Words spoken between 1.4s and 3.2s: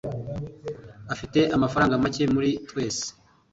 amafaranga make muri twese